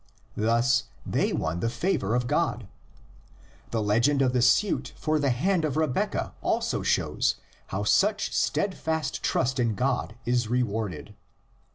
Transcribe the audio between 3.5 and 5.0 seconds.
The legend of the suit